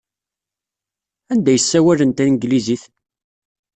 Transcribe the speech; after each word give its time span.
Anda 1.31 1.49
ay 1.51 1.59
ssawalen 1.61 2.11
tanglizit? 2.17 2.83